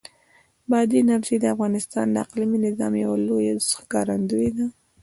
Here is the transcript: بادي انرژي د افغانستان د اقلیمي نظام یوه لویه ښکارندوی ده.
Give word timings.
بادي 0.69 0.97
انرژي 1.03 1.35
د 1.39 1.45
افغانستان 1.55 2.05
د 2.09 2.15
اقلیمي 2.25 2.59
نظام 2.65 2.93
یوه 3.03 3.17
لویه 3.27 3.53
ښکارندوی 3.77 4.49
ده. 4.57 4.65